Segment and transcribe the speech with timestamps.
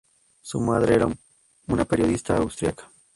[0.41, 1.07] Su madre era
[1.67, 2.89] una periodista austriaca.